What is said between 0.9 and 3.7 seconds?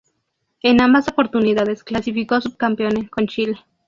oportunidades clasificó subcampeón con Chile.